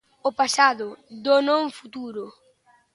O 0.27 0.29
pasado 0.39 0.87
do 1.25 1.35
non 1.47 1.63
futuro. 1.77 2.23